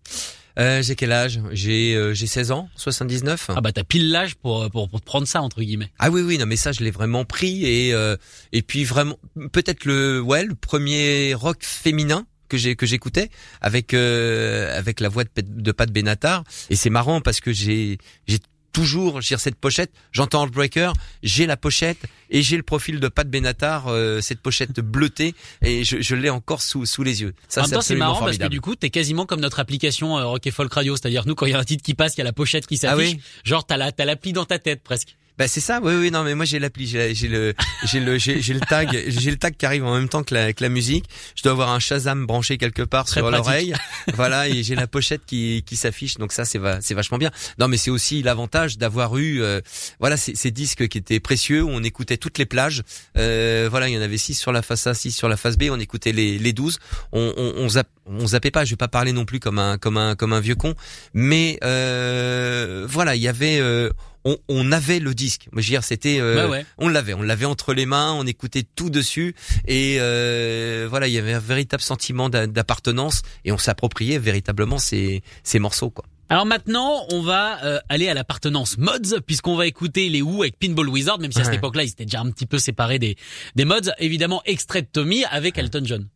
[0.59, 1.39] Euh, j'ai quel âge?
[1.53, 3.51] J'ai euh, j'ai 16 ans, 79.
[3.55, 5.91] Ah bah t'as pile l'âge pour, pour, pour te prendre ça entre guillemets.
[5.97, 8.17] Ah oui oui non mais ça je l'ai vraiment pris et euh,
[8.51, 9.17] et puis vraiment
[9.53, 13.29] peut-être le ouais le premier rock féminin que j'ai que j'écoutais
[13.61, 17.53] avec euh, avec la voix de, Pat- de Pat Benatar et c'est marrant parce que
[17.53, 18.39] j'ai j'ai
[18.77, 19.91] toujours dire, cette pochette.
[20.11, 21.97] J'entends Heartbreaker j'ai la pochette
[22.29, 26.29] et j'ai le profil de Pat Benatar euh, cette pochette bleutée et je, je l'ai
[26.29, 27.33] encore sous sous les yeux.
[27.47, 30.17] Ça en même temps, c'est marrant parce que du coup, t'es quasiment comme notre application
[30.17, 32.15] euh, Rock et Folk Radio, c'est-à-dire nous quand il y a un titre qui passe,
[32.15, 33.13] il y a la pochette qui s'affiche.
[33.13, 33.21] Ah oui.
[33.43, 35.17] Genre t'as la t'as l'appli dans ta tête presque.
[35.37, 38.41] Bah c'est ça, oui oui non mais moi j'ai l'appli, j'ai le j'ai le j'ai
[38.53, 41.05] le tag, j'ai le tag qui arrive en même temps que la que la musique.
[41.35, 43.73] Je dois avoir un Shazam branché quelque part Très sur l'oreille.
[44.15, 47.29] voilà et j'ai la pochette qui qui s'affiche donc ça c'est va c'est vachement bien.
[47.59, 49.61] Non mais c'est aussi l'avantage d'avoir eu euh,
[49.99, 52.81] voilà ces, ces disques qui étaient précieux où on écoutait toutes les plages.
[53.15, 55.55] Euh, voilà, il y en avait six sur la face A, six sur la face
[55.57, 56.79] B, on écoutait les les 12.
[57.11, 59.77] On on on, zapp- on zappait pas, je vais pas parler non plus comme un
[59.77, 60.73] comme un comme un vieux con,
[61.13, 63.91] mais euh, voilà, il y avait euh,
[64.27, 65.47] on, on avait le disque.
[65.51, 66.65] Moi, je veux dire, c'était, euh, Bah ouais.
[66.77, 69.35] on l'avait, on l'avait entre les mains, on écoutait tout dessus,
[69.67, 74.79] et euh, voilà, il y avait un véritable sentiment d'a- d'appartenance, et on s'appropriait véritablement
[74.79, 76.05] ces, ces morceaux, quoi.
[76.29, 80.59] Alors maintenant, on va euh, aller à l'appartenance mods, puisqu'on va écouter les Who avec
[80.59, 83.15] Pinball Wizard, même si à cette époque-là, ils étaient déjà un petit peu séparés des,
[83.55, 83.91] des mods.
[83.99, 86.07] Évidemment, extrait de Tommy avec Elton John.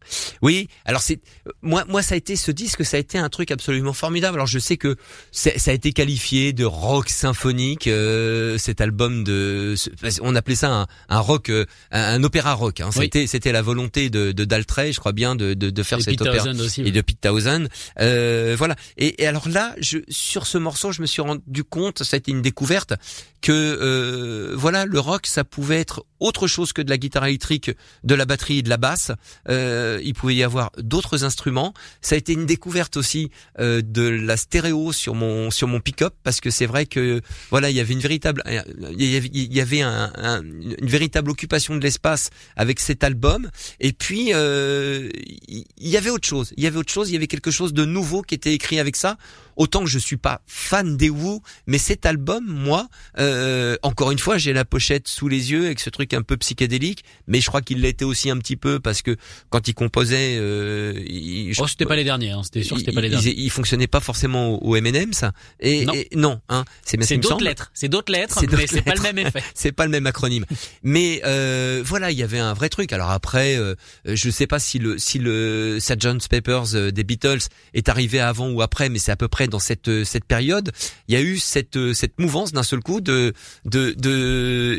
[0.41, 1.19] Oui, alors c'est
[1.61, 4.35] moi moi ça a été ce disque ça a été un truc absolument formidable.
[4.37, 4.95] Alors je sais que
[5.31, 9.75] ça a été qualifié de rock symphonique euh, cet album de
[10.21, 12.89] on appelait ça un, un rock euh, un, un opéra rock hein.
[12.95, 13.03] Oui.
[13.03, 16.01] C'était c'était la volonté de de Daltrey, je crois bien de de, de faire Et
[16.01, 16.81] cet Pete opéra aussi.
[16.81, 17.67] et de Pete Townsend.
[17.99, 18.75] Euh, voilà.
[18.97, 22.17] Et, et alors là, je, sur ce morceau, je me suis rendu compte, ça a
[22.17, 22.93] été une découverte,
[23.41, 27.71] que euh, voilà, le rock, ça pouvait être autre chose que de la guitare électrique,
[28.05, 29.11] de la batterie et de la basse.
[29.49, 31.73] Euh, il pouvait y avoir d'autres instruments.
[32.01, 36.13] Ça a été une découverte aussi euh, de la stéréo sur mon sur mon pick-up
[36.23, 37.19] parce que c'est vrai que
[37.49, 40.87] voilà, il y avait une véritable, il y avait, il y avait un- un- une
[40.87, 43.49] véritable occupation de l'espace avec cet album.
[43.79, 45.09] Et puis euh,
[45.47, 46.53] il il y avait autre chose.
[46.57, 47.09] Il y avait autre chose.
[47.09, 49.17] Il y avait quelque chose de nouveau qui était écrit avec ça.
[49.57, 52.87] Autant que je suis pas fan des Who, mais cet album, moi,
[53.19, 56.37] euh, encore une fois, j'ai la pochette sous les yeux avec ce truc un peu
[56.37, 59.15] psychédélique, mais je crois qu'il l'était aussi un petit peu parce que
[59.49, 62.41] quand il composait, euh, il, Oh, c'était pas les derniers, hein.
[62.43, 63.33] c'était sûr, c'était il, pas les il, derniers.
[63.37, 65.31] il fonctionnait pas forcément au, au M&M, ça.
[65.59, 65.93] Et Non.
[65.93, 68.93] et- non, hein, c'est C'est il d'autres lettres, c'est d'autres lettres, C'est mais c'est pas
[68.95, 69.43] le même effet.
[69.53, 70.45] C'est pas le même acronyme.
[70.83, 72.93] Mais euh, voilà, il y avait un vrai truc.
[72.93, 77.39] Alors après, euh, je sais pas si le si le Sgt Pepper's euh, des Beatles
[77.73, 80.71] est arrivé avant ou après, mais c'est à peu près dans cette euh, cette période.
[81.07, 83.33] Il y a eu cette euh, cette mouvance d'un seul coup de
[83.65, 84.77] de de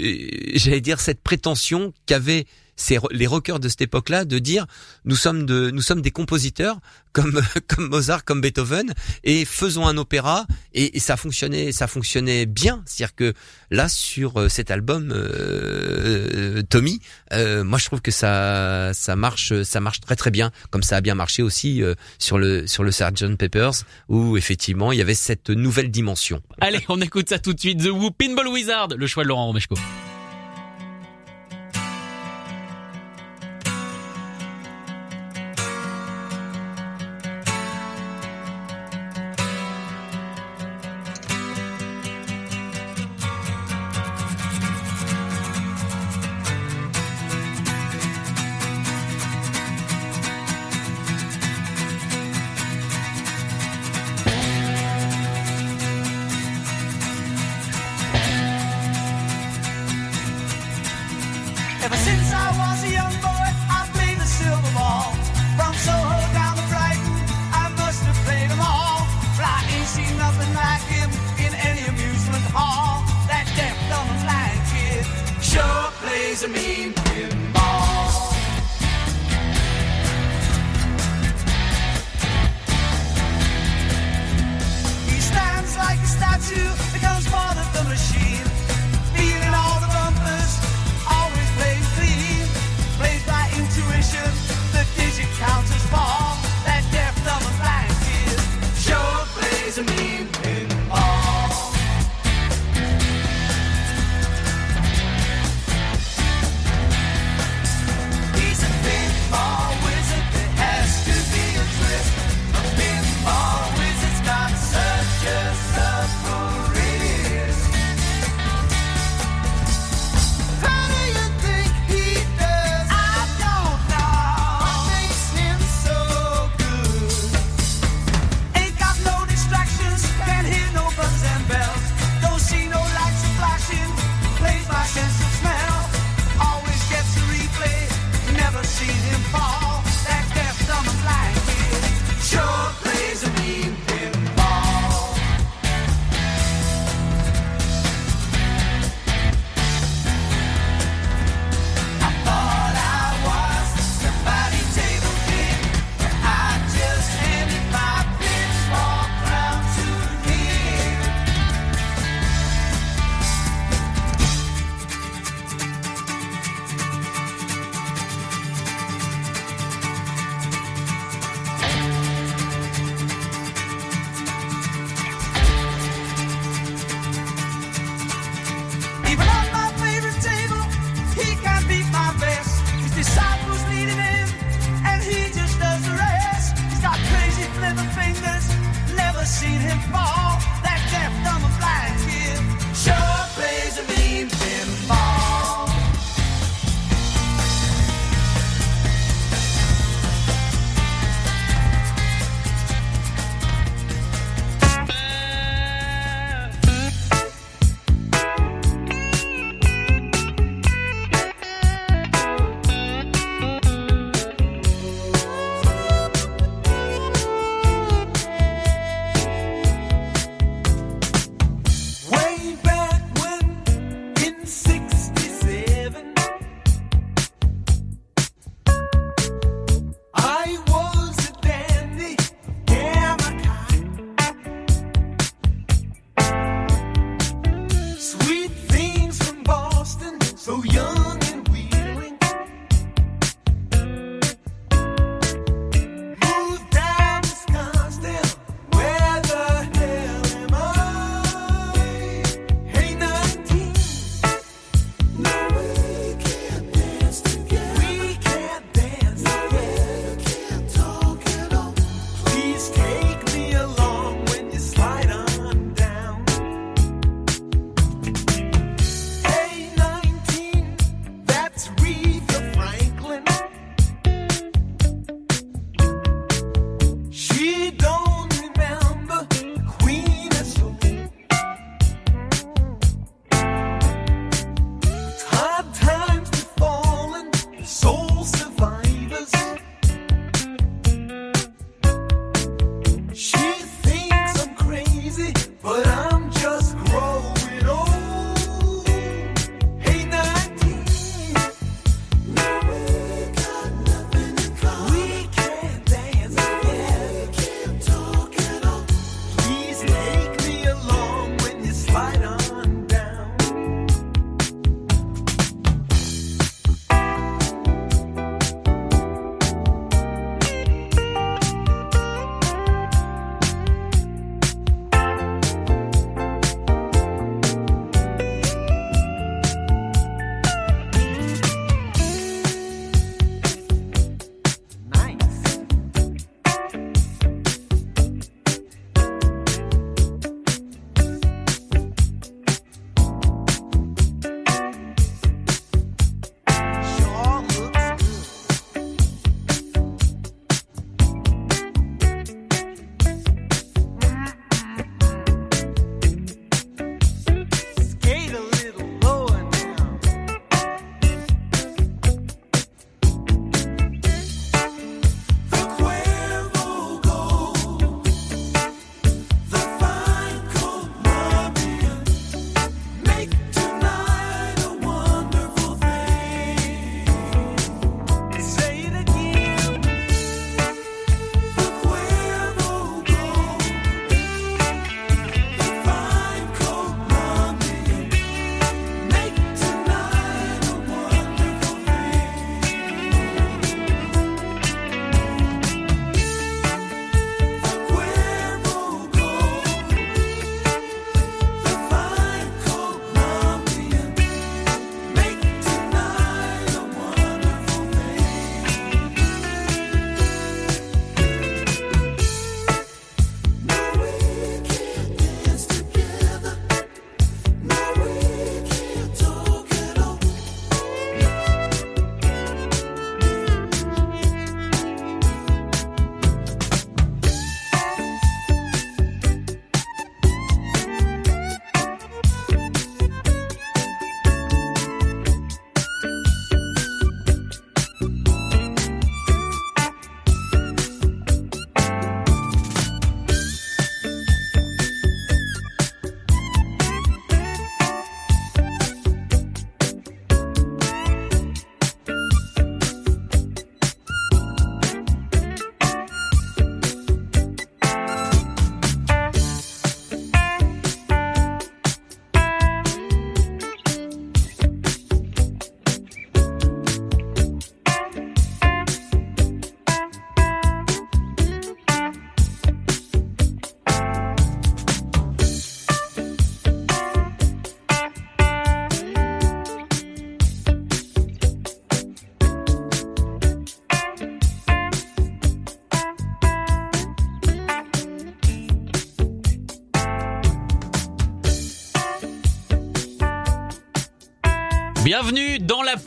[0.55, 2.47] j'allais dire cette prétention qu'avaient
[2.77, 4.67] ces, les rockers de cette époque-là de dire
[5.05, 6.79] nous sommes de nous sommes des compositeurs
[7.13, 12.47] comme comme Mozart comme Beethoven et faisons un opéra et, et ça fonctionnait ça fonctionnait
[12.47, 13.35] bien c'est-à-dire que
[13.71, 17.01] là sur euh, cet album euh, Tommy
[17.35, 20.97] euh, moi je trouve que ça ça marche ça marche très très bien comme ça
[20.97, 25.03] a bien marché aussi euh, sur le sur le Sgt Peppers où effectivement il y
[25.03, 27.83] avait cette nouvelle dimension Allez, on écoute ça tout de suite.
[27.83, 29.75] The Who, Pinball Wizard, le choix de Laurent Romeshko.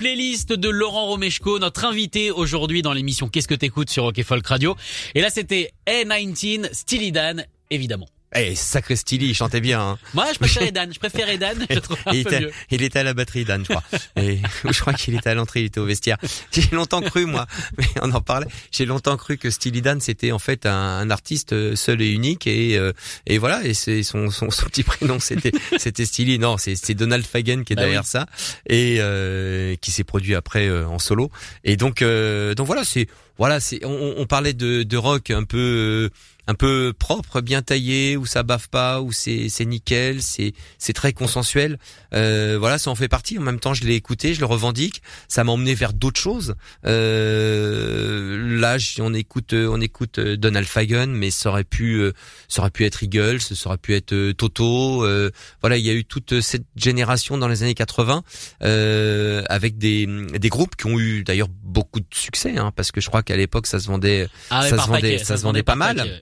[0.06, 4.46] Playlist de Laurent Romeshko, notre invité aujourd'hui dans l'émission Qu'est-ce que t'écoutes sur Rock Folk
[4.46, 4.76] Radio.
[5.16, 8.06] Et là, c'était A19, Steely Dan, évidemment.
[8.36, 9.82] Eh, sacré Steely, il chantait bien.
[9.82, 9.98] Hein.
[10.14, 10.94] Moi, je préfère Dan.
[10.94, 11.66] Je préfère Dan.
[11.70, 11.80] Je
[12.12, 12.52] il, était, mieux.
[12.72, 13.84] il était à la batterie, Dan, je crois.
[14.18, 16.18] Et, je crois qu'il était à l'entrée, il était au vestiaire.
[16.52, 17.46] J'ai longtemps cru, moi,
[17.78, 18.48] mais on en parlait.
[18.72, 22.10] J'ai longtemps cru que Steely Dan c'était en fait un, un artiste euh, seul et
[22.12, 22.92] unique, et euh,
[23.26, 23.64] et voilà.
[23.66, 26.40] Et c'est son, son son petit prénom, c'était c'était Steely.
[26.40, 28.08] Non, c'est Donald Fagen qui est Bah derrière oui.
[28.08, 28.26] ça
[28.68, 31.32] et euh, qui s'est produit après euh, en solo.
[31.64, 33.08] Et donc euh, donc voilà, c'est
[33.38, 36.10] voilà, c'est on, on parlait de de rock un peu.
[36.48, 40.94] Un peu propre, bien taillé, où ça bave pas, où c'est c'est nickel, c'est c'est
[40.94, 41.80] très consensuel.
[42.14, 43.38] Euh, voilà, ça en fait partie.
[43.40, 45.02] En même temps, je l'ai écouté, je le revendique.
[45.28, 46.56] Ça m'a emmené vers d'autres choses.
[46.86, 52.14] Euh, là, on écoute euh, on écoute euh, Donald Fagen, mais ça aurait pu euh,
[52.48, 55.04] ça aurait pu être Eagles, ça aurait pu être Toto.
[55.04, 55.30] euh,
[55.62, 58.24] voilà, il y a eu toute cette génération dans les années 80
[58.64, 63.02] euh, avec des des groupes qui ont eu d'ailleurs beaucoup de succès, hein, parce que
[63.02, 65.64] je crois qu'à l'époque ça se vendait Ah ça se vendait- paquet, ça se vendait
[65.64, 65.98] pas mal.
[65.98, 66.22] paquet, ouais.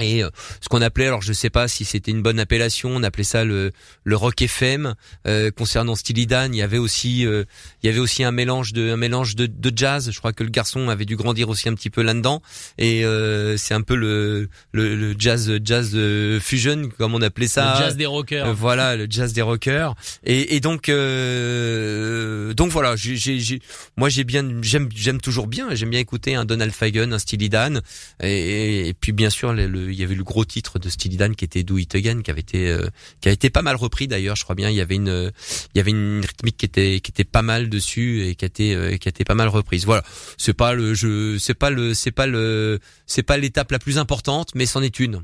[0.00, 0.30] Et euh,
[0.60, 3.44] ce qu'on appelait, alors je sais pas si c'était une bonne appellation, on appelait ça
[3.44, 3.72] le,
[4.04, 4.94] le rock FM.
[5.26, 7.44] Euh, concernant Steely Dan, il y avait aussi, euh,
[7.82, 10.10] il y avait aussi un mélange de, un mélange de, de jazz.
[10.10, 12.42] Je crois que le garçon avait dû grandir aussi un petit peu là-dedans.
[12.78, 17.46] Et euh, c'est un peu le, le, le jazz, jazz euh, fusion comme on appelait
[17.48, 17.74] ça.
[17.78, 18.46] Le jazz des rockers.
[18.48, 19.94] Euh, voilà, le jazz des rockers.
[20.24, 23.60] Et, et donc, euh, donc voilà, j'ai, j'ai, j'ai-
[23.96, 27.48] moi j'ai bien, j'aime, j'aime toujours bien, j'aime bien écouter un Donald Fagen, un Steely
[27.48, 27.82] Dan,
[28.22, 31.16] et, et, et puis bien sûr, le- il y avait le gros titre de Steely
[31.16, 32.88] Dan qui était Do It Again, qui avait été, euh,
[33.20, 34.70] qui a été pas mal repris d'ailleurs, je crois bien.
[34.70, 35.32] Il y avait une,
[35.74, 38.46] il y avait une rythmique qui était, qui était pas mal dessus et qui a
[38.46, 39.84] été, euh, qui a été pas mal reprise.
[39.84, 40.02] Voilà,
[40.38, 43.98] c'est pas le, je, c'est pas le, c'est pas le, c'est pas l'étape la plus
[43.98, 45.22] importante, mais c'en est une.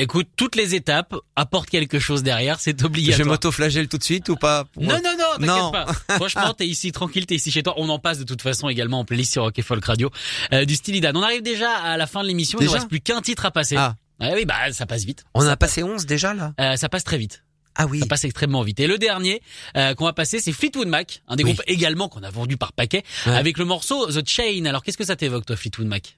[0.00, 3.26] Écoute, toutes les étapes apportent quelque chose derrière, c'est Je obligatoire.
[3.28, 5.70] m'auto-flagelle tout de suite ou pas Non, non, non, Non.
[5.72, 5.86] pas.
[6.16, 7.74] Franchement, t'es ici tranquille, t'es ici chez toi.
[7.78, 10.10] On en passe de toute façon également en playlist sur Rock Folk Radio
[10.52, 11.16] euh, du Steely Dan.
[11.16, 12.58] On arrive déjà à la fin de l'émission.
[12.60, 13.74] Il ne reste plus qu'un titre à passer.
[13.76, 13.96] Ah.
[14.20, 15.24] Ouais, oui, bah ça passe vite.
[15.34, 16.52] On en Ça a passé 11 déjà là?
[16.60, 17.44] Euh, ça passe très vite.
[17.76, 18.00] Ah oui.
[18.00, 18.80] Ça passe extrêmement vite.
[18.80, 19.40] Et le dernier
[19.76, 21.52] euh, qu'on va passer, c'est Fleetwood Mac, un des Oui.
[21.54, 23.34] groupes également qu'on a vendu par paquet, Ouais.
[23.36, 24.64] avec le morceau The Chain.
[24.64, 26.17] Alors qu'est-ce que ça t'évoque toi, Fleetwood Mac?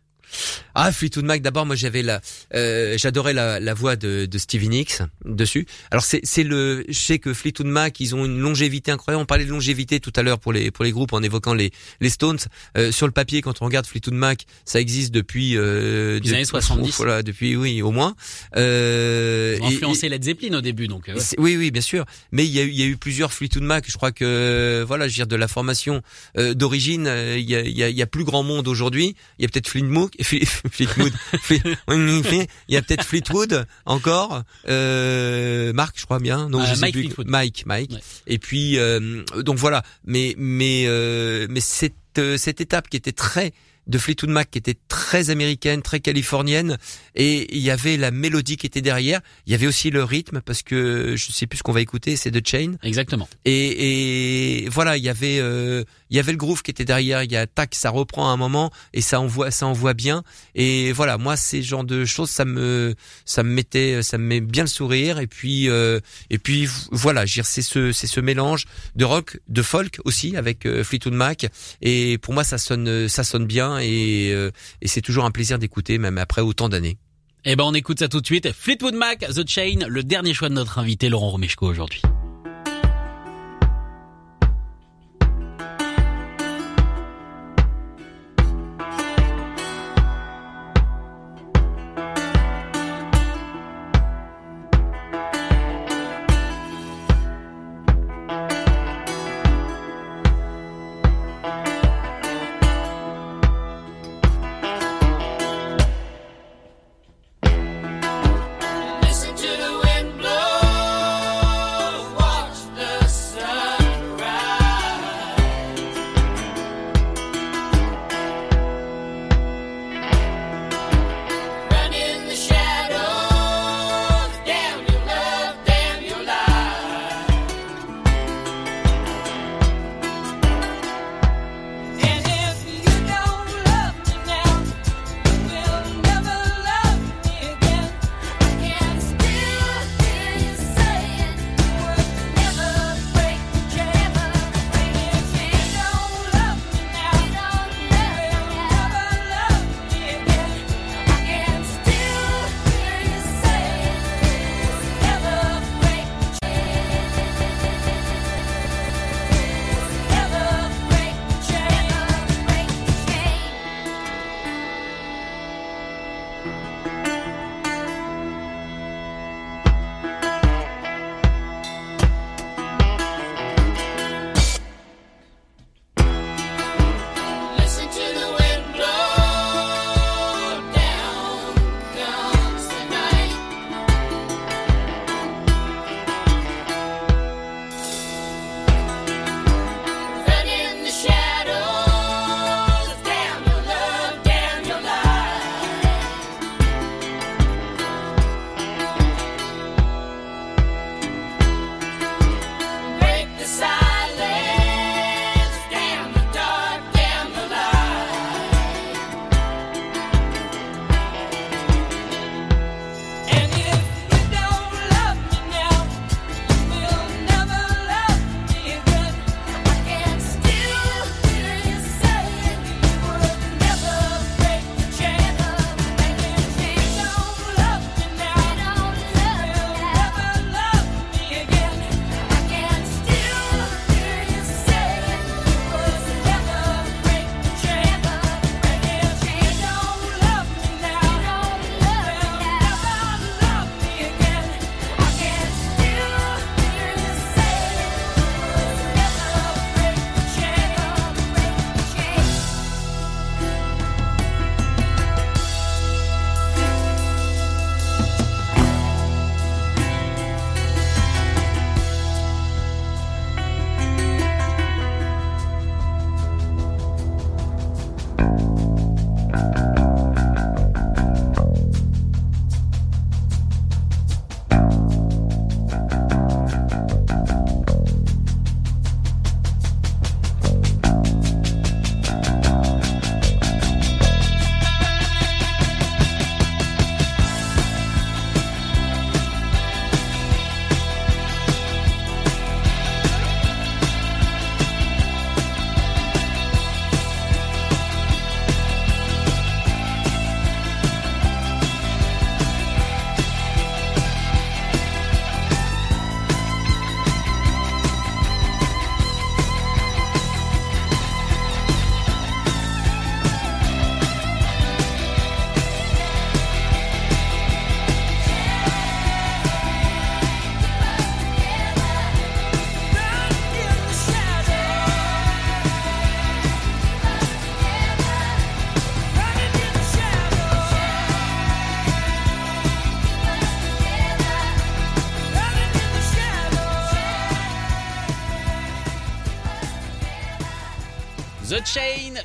[0.74, 2.20] Ah Fleetwood Mac d'abord moi j'avais la
[2.54, 5.66] euh, j'adorais la, la voix de, de Stevie Nicks dessus.
[5.90, 9.22] Alors c'est c'est le je sais que Fleetwood Mac ils ont une longévité incroyable.
[9.22, 11.70] On parlait de longévité tout à l'heure pour les pour les groupes en évoquant les
[12.00, 12.38] les Stones
[12.76, 16.42] Euh, sur le papier quand on regarde Fleetwood Mac, ça existe depuis euh, Les années
[16.42, 16.96] depuis- 70.
[16.96, 18.14] Voilà, depuis oui, au moins.
[18.56, 21.08] Euh, Ils ont et- influencé Led Zeppelin au début, donc.
[21.08, 21.22] euh, ouais.
[21.38, 22.04] Oui, oui, bien sûr.
[22.32, 23.84] Mais il y a eu, il y a eu plusieurs Fleetwood Mac.
[23.88, 26.02] Je crois que, voilà, je veux dire, de la formation
[26.38, 28.68] euh, d'origine, euh, il y, a, il y, a, il y a plus grand monde
[28.68, 29.14] aujourd'hui.
[29.38, 31.12] Il y a peut-être Fleetwood, Fle- Fleetwood,
[31.42, 34.42] Fle- il y a peut-être Fleetwood encore.
[34.68, 36.48] Euh, Marc, je crois bien.
[36.48, 37.02] Non, Euh, je sais Mike plus.
[37.04, 37.28] Fleetwood.
[37.28, 37.90] Mike, Mike.
[37.92, 38.00] Ouais.
[38.26, 39.82] Et puis, euh, donc voilà.
[40.04, 43.52] Mais, mais, euh, mais cette, euh, cette étape qui était très
[43.86, 46.76] de Fleetwood Mac qui était très américaine, très californienne,
[47.16, 49.20] et il y avait la mélodie qui était derrière.
[49.46, 52.14] Il y avait aussi le rythme parce que je sais plus ce qu'on va écouter,
[52.14, 52.74] c'est The Chain.
[52.84, 53.28] Exactement.
[53.44, 57.22] Et, et voilà, il y avait, euh, il y avait le groove qui était derrière.
[57.22, 60.22] Il y a tac, ça reprend à un moment et ça envoie, ça envoie bien.
[60.54, 62.94] Et voilà, moi ces genres de choses, ça me,
[63.24, 65.18] ça me mettait, ça me met bien le sourire.
[65.18, 70.00] Et puis, euh, et puis voilà, c'est ce, c'est ce mélange de rock, de folk
[70.04, 71.46] aussi avec euh, Fleetwood Mac.
[71.80, 74.50] Et pour moi, ça sonne, ça sonne bien et, euh,
[74.82, 76.98] et c'est toujours un plaisir d'écouter, même après autant d'années.
[77.46, 78.52] Eh ben on écoute ça tout de suite.
[78.52, 82.02] Fleetwood Mac, The Chain, le dernier choix de notre invité Laurent Romeshko aujourd'hui.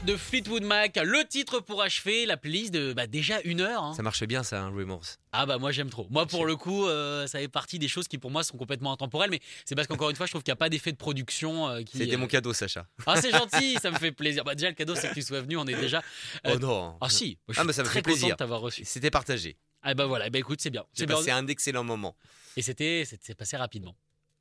[0.04, 3.84] De Fleetwood Mac, le titre pour achever la playlist de bah, déjà une heure.
[3.84, 3.94] hein.
[3.96, 5.18] Ça marche bien ça, hein, Remorse.
[5.32, 6.08] Ah bah moi j'aime trop.
[6.10, 8.92] Moi pour le coup, euh, ça fait partie des choses qui pour moi sont complètement
[8.94, 10.98] intemporelles, mais c'est parce qu'encore une fois je trouve qu'il n'y a pas d'effet de
[10.98, 11.98] production euh, qui.
[11.98, 12.88] C'était euh, mon cadeau, Sacha.
[13.06, 14.44] Ah c'est gentil, ça me fait plaisir.
[14.44, 16.02] Bah déjà le cadeau c'est que tu sois venu, on est déjà.
[16.48, 16.98] euh, oh non.
[17.02, 18.30] Ah si, moi, je Ah, suis mais ça me très fait plaisir.
[18.30, 18.84] de t'avoir reçu.
[18.86, 19.58] C'était partagé.
[19.84, 20.86] Ah bah voilà, bah écoute c'est bien.
[20.94, 21.16] C'est bien.
[21.18, 22.16] passé un excellent moment.
[22.58, 23.96] Et c'était c'est passé rapidement.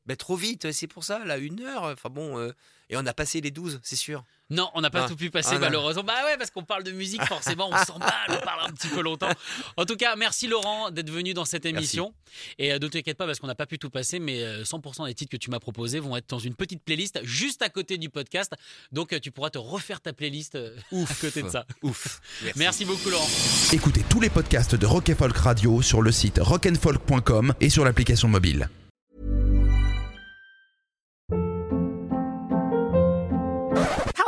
[0.06, 1.84] Mais trop vite, c'est pour ça, là, une heure.
[1.84, 2.52] Enfin bon, euh,
[2.90, 4.24] et on a passé les 12, c'est sûr.
[4.50, 5.08] Non, on n'a pas Ah.
[5.08, 6.02] tout pu passer Ah, malheureusement.
[6.04, 9.00] Bah ouais, parce qu'on parle de musique, forcément, on s'emballe, on parle un petit peu
[9.00, 9.30] longtemps.
[9.78, 12.12] En tout cas, merci Laurent d'être venu dans cette émission.
[12.58, 15.06] Et euh, ne t'inquiète pas parce qu'on n'a pas pu tout passer, mais euh, 100%
[15.06, 17.96] des titres que tu m'as proposés vont être dans une petite playlist juste à côté
[17.96, 18.52] du podcast.
[18.92, 21.64] Donc euh, tu pourras te refaire ta playlist euh, à côté de ça.
[21.82, 22.20] Ouf.
[22.56, 23.26] Merci beaucoup Laurent.
[23.72, 27.84] Écoutez tous les podcasts de Rock and Folk Radio sur le site rockandfolk.com et sur
[27.84, 28.68] l'application mobile.